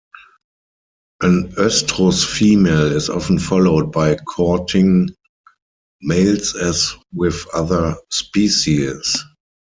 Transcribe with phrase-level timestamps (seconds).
[1.21, 5.11] An oestrus female is often followed by courting
[6.01, 9.23] males as with other species.